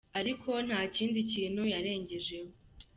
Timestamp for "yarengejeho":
1.73-2.51